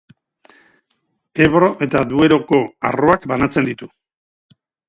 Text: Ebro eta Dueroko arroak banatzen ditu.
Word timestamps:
Ebro 1.47 1.69
eta 1.87 2.03
Dueroko 2.13 2.63
arroak 2.93 3.31
banatzen 3.33 3.73
ditu. 3.73 3.93